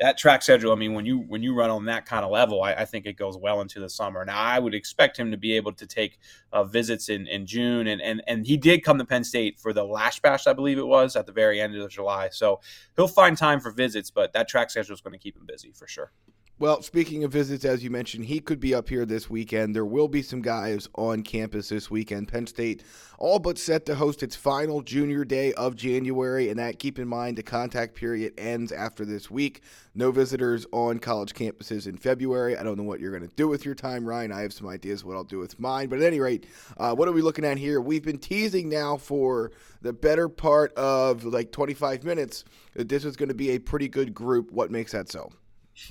[0.00, 0.72] that track schedule.
[0.72, 3.06] I mean, when you when you run on that kind of level, I, I, think
[3.06, 4.24] it goes well into the summer.
[4.24, 6.18] Now, I would expect him to be able to take
[6.52, 9.72] uh, visits in, in June, and, and and he did come to Penn State for
[9.72, 12.28] the Lasch Bash, I believe it was, at the very end of July.
[12.30, 12.60] So
[12.94, 15.72] he'll find time for visits, but that track schedule is going to keep him busy
[15.72, 16.12] for sure.
[16.58, 19.74] Well, speaking of visits, as you mentioned, he could be up here this weekend.
[19.74, 22.28] There will be some guys on campus this weekend.
[22.28, 22.82] Penn State
[23.18, 27.08] all but set to host its final junior day of January, and that keep in
[27.08, 29.60] mind the contact period ends after this week.
[29.94, 32.56] No visitors on college campuses in February.
[32.56, 34.32] I don't know what you're going to do with your time, Ryan.
[34.32, 35.90] I have some ideas what I'll do with mine.
[35.90, 36.46] But at any rate,
[36.78, 37.82] uh, what are we looking at here?
[37.82, 43.14] We've been teasing now for the better part of like 25 minutes that this is
[43.14, 44.50] going to be a pretty good group.
[44.52, 45.30] What makes that so?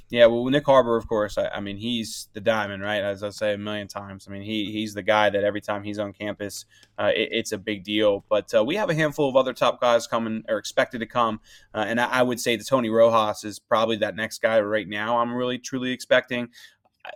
[0.10, 1.38] Yeah, well, Nick Harbor, of course.
[1.38, 3.02] I, I, mean, he's the diamond, right?
[3.02, 4.28] As I say a million times.
[4.28, 6.66] I mean, he he's the guy that every time he's on campus,
[6.98, 8.24] uh, it, it's a big deal.
[8.30, 11.40] But uh, we have a handful of other top guys coming or expected to come,
[11.74, 14.88] uh, and I, I, would say the Tony Rojas is probably that next guy right
[14.88, 15.20] now.
[15.20, 16.50] I'm really truly expecting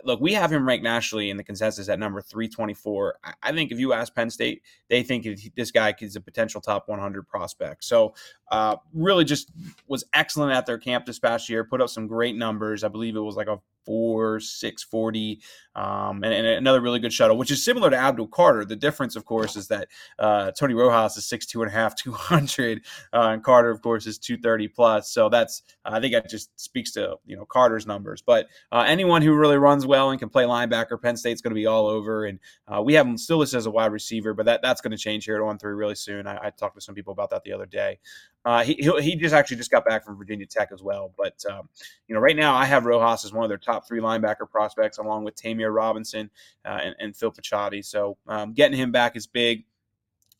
[0.03, 3.19] look, we have him ranked nationally in the consensus at number 324.
[3.41, 6.87] I think if you ask Penn State, they think this guy is a potential top
[6.87, 7.83] 100 prospect.
[7.83, 8.13] So,
[8.51, 9.51] uh, really just
[9.87, 12.83] was excellent at their camp this past year, put up some great numbers.
[12.83, 15.41] I believe it was like a four, six forty,
[15.73, 18.63] um, and, and, another really good shuttle, which is similar to Abdul Carter.
[18.63, 19.87] The difference, of course, is that
[20.19, 23.81] uh, Tony Rojas is six two and a half, two hundred, uh, and Carter, of
[23.81, 25.09] course, is two thirty plus.
[25.09, 28.21] So that's I think that just speaks to you know Carter's numbers.
[28.21, 31.59] But uh, anyone who really runs well and can play linebacker, Penn State's going to
[31.59, 32.25] be all over.
[32.25, 34.91] And uh, we have him still listed as a wide receiver, but that that's going
[34.91, 36.27] to change here at one three really soon.
[36.27, 37.97] I, I talked to some people about that the other day.
[38.45, 41.13] Uh, he he just actually just got back from Virginia Tech as well.
[41.17, 41.69] But um,
[42.07, 44.97] you know, right now I have Rojas as one of their top three linebacker prospects,
[44.97, 46.29] along with Ta'Mere Robinson
[46.65, 47.83] uh, and, and, Phil Picciotti.
[47.83, 49.65] So um, getting him back is big.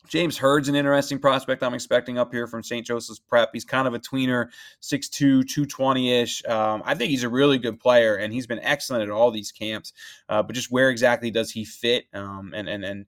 [0.08, 2.86] James Hurd's an interesting prospect I'm expecting up here from St.
[2.86, 3.50] Joseph's Prep.
[3.52, 4.48] He's kind of a tweener,
[4.82, 6.44] 6'2, 220 ish.
[6.46, 9.52] Um, I think he's a really good player, and he's been excellent at all these
[9.52, 9.92] camps.
[10.28, 12.06] Uh, but just where exactly does he fit?
[12.14, 13.06] Um, and, and, and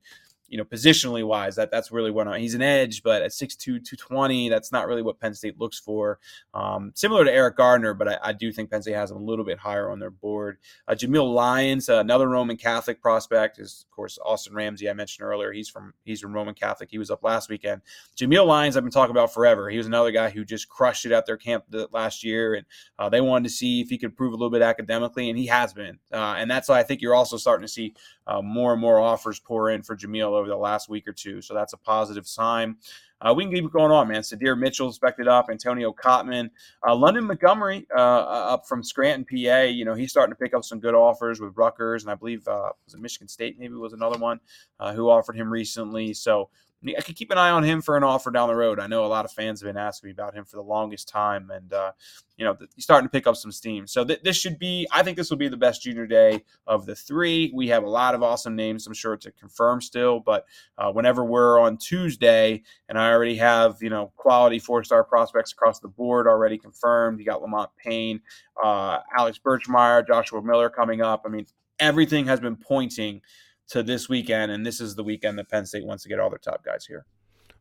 [0.53, 4.49] you know, positionally wise, that that's really what he's an edge, but at 6'2", 220,
[4.49, 6.19] that's not really what Penn State looks for.
[6.53, 9.19] Um, similar to Eric Gardner, but I, I, do think Penn State has him a
[9.19, 10.59] little bit higher on their board.
[10.87, 14.87] Uh, Jameial Lyons, uh, another Roman Catholic prospect, is of course Austin Ramsey.
[14.87, 15.51] I mentioned earlier.
[15.51, 16.91] He's from he's from Roman Catholic.
[16.91, 17.81] He was up last weekend.
[18.15, 19.71] Jameial Lyons, I've been talking about forever.
[19.71, 22.65] He was another guy who just crushed it at their camp last year, and
[22.99, 25.47] uh, they wanted to see if he could prove a little bit academically, and he
[25.47, 25.97] has been.
[26.11, 27.95] Uh, and that's why I think you're also starting to see
[28.27, 31.41] uh, more and more offers pour in for Jameial over the last week or two.
[31.41, 32.75] So that's a positive sign.
[33.21, 34.21] Uh, we can keep going on, man.
[34.21, 35.47] Sydir Mitchell expected up.
[35.49, 36.49] Antonio Cotman,
[36.85, 39.61] uh, London Montgomery uh, uh, up from Scranton, PA.
[39.61, 42.45] You know he's starting to pick up some good offers with Rutgers, and I believe
[42.47, 44.41] uh, was it Michigan State maybe was another one
[44.79, 46.13] uh, who offered him recently.
[46.13, 46.49] So
[46.85, 48.79] I could keep an eye on him for an offer down the road.
[48.79, 51.07] I know a lot of fans have been asking me about him for the longest
[51.07, 51.91] time, and uh,
[52.37, 53.87] you know he's starting to pick up some steam.
[53.87, 56.85] So th- this should be, I think, this will be the best junior day of
[56.85, 57.51] the three.
[57.53, 60.19] We have a lot of awesome names, I'm sure, to confirm still.
[60.19, 60.45] But
[60.77, 65.53] uh, whenever we're on Tuesday, and I already have you know quality four star prospects
[65.53, 67.19] across the board already confirmed.
[67.19, 68.21] You got Lamont Payne,
[68.61, 71.23] uh, Alex Birchmeier, Joshua Miller coming up.
[71.25, 71.45] I mean,
[71.79, 73.21] everything has been pointing
[73.69, 76.29] to this weekend, and this is the weekend that Penn State wants to get all
[76.29, 77.05] their top guys here.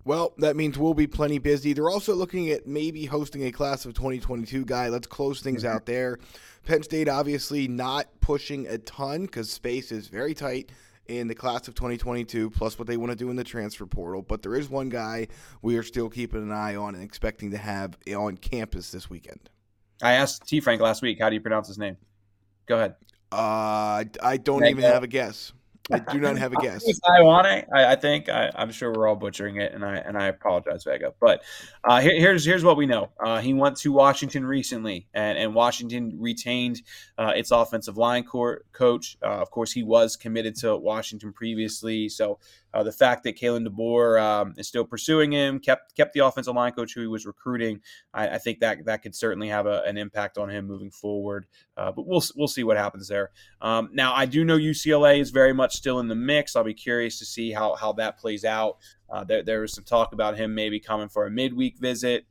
[0.04, 1.72] Well, that means we'll be plenty busy.
[1.72, 4.88] They're also looking at maybe hosting a class of 2022 guy.
[4.88, 5.76] Let's close things mm-hmm.
[5.76, 6.18] out there.
[6.64, 10.70] Penn State obviously not pushing a ton because space is very tight
[11.06, 14.22] in the class of 2022, plus what they want to do in the transfer portal.
[14.22, 15.28] But there is one guy
[15.60, 19.50] we are still keeping an eye on and expecting to have on campus this weekend.
[20.02, 21.96] I asked T Frank last week, how do you pronounce his name?
[22.66, 22.96] Go ahead.
[23.30, 25.52] Uh, I don't even have a guess.
[25.92, 26.84] I do not have a guess.
[27.08, 27.68] I want it.
[27.74, 30.84] I, I think I, am sure we're all butchering it, and I and I apologize,
[30.84, 31.12] Vega.
[31.20, 31.42] But
[31.84, 33.10] uh, here, here's here's what we know.
[33.24, 36.82] Uh, he went to Washington recently, and, and Washington retained
[37.18, 39.16] uh, its offensive line court, coach.
[39.22, 42.38] Uh, of course, he was committed to Washington previously, so
[42.74, 46.54] uh, the fact that Kalen DeBoer um, is still pursuing him, kept kept the offensive
[46.54, 47.80] line coach who he was recruiting.
[48.14, 51.46] I, I think that that could certainly have a, an impact on him moving forward.
[51.76, 53.30] Uh, but we'll we'll see what happens there.
[53.60, 56.56] Um, now, I do know UCLA is very much still in the mix.
[56.56, 58.78] I'll be curious to see how how that plays out.
[59.10, 62.26] Uh, there, there was some talk about him maybe coming for a midweek visit.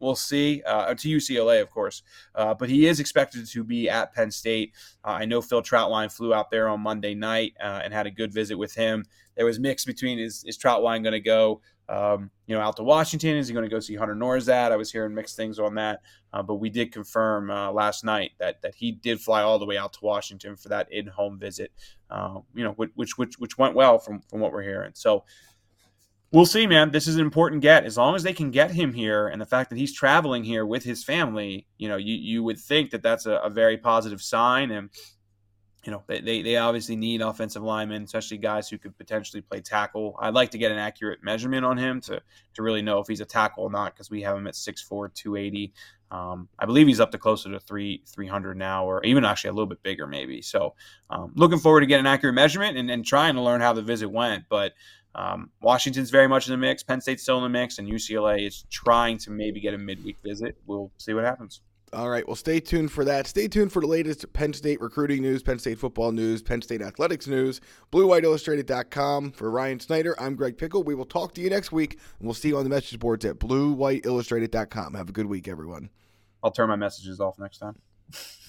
[0.00, 0.62] We'll see.
[0.66, 2.02] Uh, to UCLA, of course.
[2.34, 4.74] Uh, but he is expected to be at Penn State.
[5.04, 8.10] Uh, I know Phil Trautwein flew out there on Monday night uh, and had a
[8.10, 9.04] good visit with him.
[9.36, 12.82] There was mixed between is, is Trautwein going to go, um, you know, out to
[12.82, 13.36] Washington?
[13.36, 14.72] Is he going to go see Hunter Nourzad?
[14.72, 16.00] I was hearing mixed things on that.
[16.32, 19.66] Uh, but we did confirm uh, last night that that he did fly all the
[19.66, 21.72] way out to Washington for that in-home visit.
[22.54, 24.92] you know, which which which went well from from what we're hearing.
[24.94, 25.24] So
[26.34, 26.90] we'll see, man.
[26.90, 27.84] This is an important get.
[27.84, 30.66] As long as they can get him here, and the fact that he's traveling here
[30.66, 34.20] with his family, you know, you, you would think that that's a, a very positive
[34.20, 34.72] sign.
[34.72, 34.90] And
[35.84, 40.16] you know, they, they obviously need offensive linemen, especially guys who could potentially play tackle.
[40.18, 42.22] I'd like to get an accurate measurement on him to
[42.54, 45.12] to really know if he's a tackle or not, because we have him at 6'4",
[45.14, 45.72] 280.
[46.10, 49.52] Um, I believe he's up to closer to three 300 now, or even actually a
[49.52, 50.40] little bit bigger, maybe.
[50.40, 50.74] So,
[51.10, 53.82] um, looking forward to getting an accurate measurement and, and trying to learn how the
[53.82, 54.44] visit went.
[54.48, 54.72] But
[55.14, 56.82] um, Washington's very much in the mix.
[56.82, 60.16] Penn State's still in the mix, and UCLA is trying to maybe get a midweek
[60.24, 60.56] visit.
[60.66, 61.60] We'll see what happens.
[61.94, 62.26] All right.
[62.26, 63.26] Well, stay tuned for that.
[63.26, 66.82] Stay tuned for the latest Penn State recruiting news, Penn State football news, Penn State
[66.82, 67.60] athletics news,
[67.92, 69.32] BlueWhiteIllustrated.com.
[69.32, 70.82] For Ryan Snyder, I'm Greg Pickel.
[70.82, 73.24] We will talk to you next week, and we'll see you on the message boards
[73.24, 74.94] at BlueWhiteIllustrated.com.
[74.94, 75.90] Have a good week, everyone.
[76.42, 77.78] I'll turn my messages off next time.